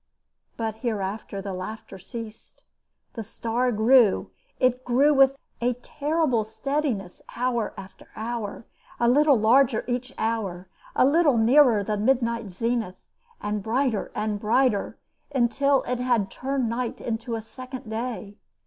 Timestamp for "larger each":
9.39-10.11